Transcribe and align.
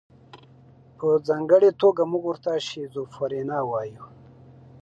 په 0.97 1.07
ځانګړې 1.27 1.69
توګه 1.81 2.03
موږ 2.11 2.23
ورته 2.27 2.51
شیزوفرنیا 2.67 3.59
وایو. 3.65 4.05